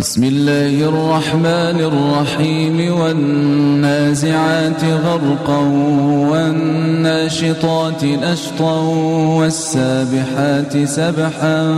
بسم 0.00 0.24
الله 0.24 0.88
الرحمن 0.88 1.78
الرحيم 1.90 2.92
والنازعات 3.00 4.84
غرقا 4.84 5.58
والناشطات 7.30 8.04
نشطا 8.04 8.80
والسابحات 9.38 10.84
سبحا 10.84 11.74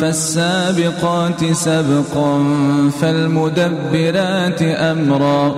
فالسابقات 0.00 1.52
سبقا 1.52 2.44
فالمدبرات 3.00 4.62
أمرا. 4.62 5.54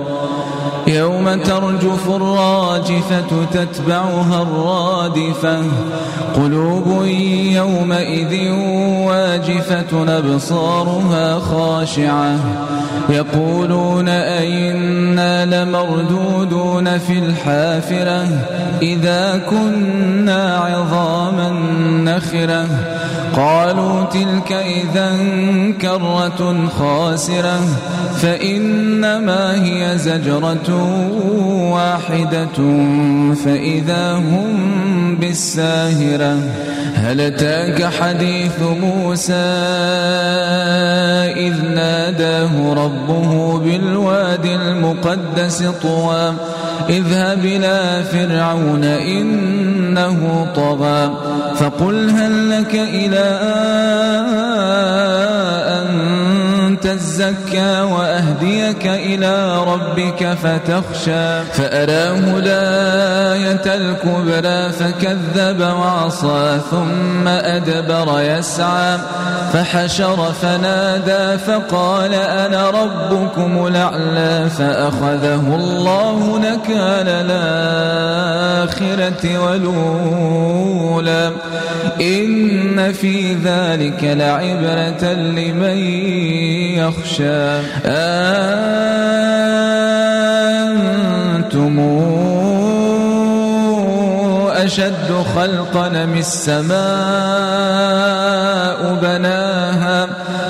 يوم 0.87 1.33
ترجف 1.33 2.09
الراجفة 2.09 3.45
تتبعها 3.53 4.41
الرادفة 4.41 5.63
قلوب 6.35 7.05
يومئذ 7.55 8.51
واجفة 9.07 10.17
أبصارها 10.17 11.39
خاشعة. 11.39 12.35
يقولون 13.09 14.09
أئنا 14.09 15.45
لمردودون 15.45 16.97
في 16.97 17.19
الحافرة 17.19 18.27
إذا 18.81 19.30
كنا 19.37 20.57
عظاما 20.57 21.49
نخرة. 22.03 22.65
قالوا 23.35 24.03
تلك 24.03 24.51
إذا 24.51 25.17
كرة 25.81 26.69
خاسرة. 26.79 27.59
فإنما 28.21 29.63
هي 29.63 29.97
زجرة 29.97 30.69
واحدة 31.71 32.57
فإذا 33.45 34.13
هم 34.13 35.17
بالساهرة. 35.19 36.37
هل 36.95 37.21
أتاك 37.21 37.83
حديث 37.83 38.59
موسى 38.61 39.33
إذ 41.35 41.65
ناداه 41.75 42.73
ربه 42.73 43.57
بالواد 43.57 44.45
المقدس 44.45 45.63
طوى؟ 45.81 46.33
اذهب 46.89 47.45
إلى 47.45 48.03
فرعون 48.11 48.83
إنه 48.83 50.47
طغى 50.55 51.11
فقل 51.55 52.09
هل 52.09 52.49
لك 52.49 52.75
إلى 52.75 53.41
تزكى 56.95 57.81
وأهديك 57.81 58.87
إلى 58.87 59.57
ربك 59.57 60.37
فتخشى. 60.43 61.43
فأراه 61.43 62.37
الآية 62.37 63.75
الكبرى 63.75 64.71
فكذب 64.71 65.61
وعصى 65.61 66.59
ثم 66.71 67.27
أدبر 67.27 68.21
يسعى. 68.21 68.97
فحشر 69.53 70.31
فنادى 70.41 71.37
فقال 71.37 72.13
أنا 72.13 72.69
ربكم 72.69 73.67
الأعلى 73.67 74.49
فأخذه 74.57 75.55
الله 75.55 76.39
نكال 76.39 77.07
الآخرة 78.67 79.37
والأولى. 79.39 81.31
إن 82.01 82.93
في 82.93 83.33
ذلك 83.33 84.03
لعبرة 84.03 85.13
لمن 85.13 85.77
يخشى. 86.87 87.41
أنتم 87.85 88.41
أشد 94.65 95.09
خلقا 95.35 95.89
من 95.89 96.17
السماء 96.17 96.81
بناها؟ 99.01 100.07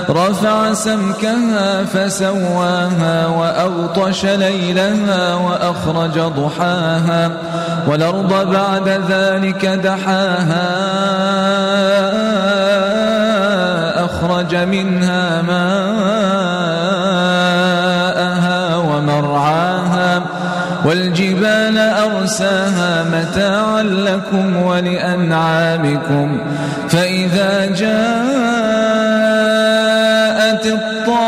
رفع 0.09 0.73
سمكها 0.73 1.83
فسواها 1.83 3.27
وأغطش 3.27 4.25
ليلها 4.25 5.35
وأخرج 5.35 6.19
ضحاها 6.19 7.31
والأرض 7.87 8.51
بعد 8.51 8.89
ذلك 9.09 9.65
دحاها 9.65 10.71
أخرج 14.05 14.55
منها 14.55 15.41
ماءها 15.41 16.20
والجبال 20.85 21.77
أرساها 21.77 23.03
متاعا 23.03 23.83
لكم 23.83 24.57
ولأنعامكم. 24.63 26.41
فإذا 26.89 27.65
جاءت 27.65 27.91
الطامة 30.65 31.21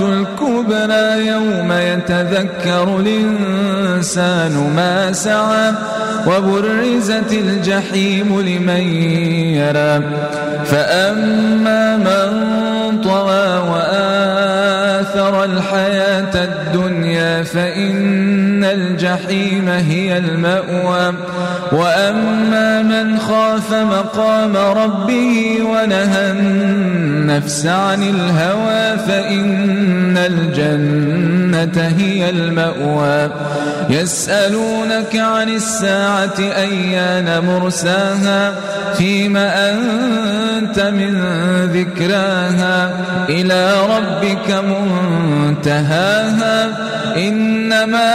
الكبرى 0.00 1.26
يوم 1.26 1.72
يتذكر 1.72 2.96
الإنسان 2.96 4.72
ما 4.76 5.12
سعى 5.12 5.72
وبرزت 6.26 7.32
الجحيم 7.32 8.40
لمن 8.40 8.82
يرى. 9.60 10.02
فأما 10.64 11.96
من 11.96 12.30
طغى 13.04 13.48
وآثر 13.70 15.34
الحياة 15.44 15.89
الدنيا 16.34 17.42
فإن 17.42 18.64
الجحيم 18.64 19.68
هي 19.68 20.18
المأوى. 20.18 21.14
وأما 21.72 22.82
من 22.82 23.18
خاف 23.18 23.74
مقام 23.74 24.56
ربه 24.56 25.58
ونهى 25.62 26.32
النفس 27.30 27.66
عن 27.66 28.02
الهوى 28.02 28.98
فإن 28.98 30.16
الجنة 30.16 31.94
هي 31.98 32.30
المأوى. 32.30 33.30
يسألونك 33.90 35.16
عن 35.16 35.48
الساعة 35.48 36.34
أيان 36.38 37.44
مرساها؟ 37.46 38.54
فيما 38.94 39.70
أنت 39.70 40.80
من 40.80 41.22
ذكراها؟ 41.72 42.90
إلى 43.28 43.74
ربك 43.96 44.50
منتهاها. 45.54 46.68
إنما 47.16 48.14